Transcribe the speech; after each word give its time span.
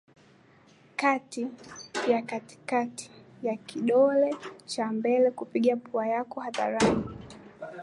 kati 0.95 1.47
ya 2.09 2.21
katikati 2.21 3.11
na 3.43 3.55
kidole 3.55 4.35
cha 4.65 4.91
mbele 4.91 5.31
kupiga 5.31 5.75
pua 5.75 6.07
yako 6.07 6.39
hadharani 6.41 7.03